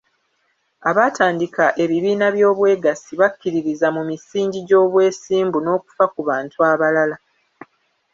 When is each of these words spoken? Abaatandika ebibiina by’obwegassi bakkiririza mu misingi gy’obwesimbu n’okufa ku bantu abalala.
Abaatandika 0.89 1.65
ebibiina 1.83 2.27
by’obwegassi 2.35 3.11
bakkiririza 3.21 3.87
mu 3.95 4.01
misingi 4.09 4.59
gy’obwesimbu 4.67 5.57
n’okufa 5.61 6.05
ku 6.13 6.21
bantu 6.29 6.57
abalala. 6.71 7.17